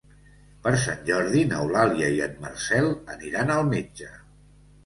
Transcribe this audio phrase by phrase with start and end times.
[0.67, 4.11] Per Sant Jordi n'Eulàlia i en Marcel aniran al metge.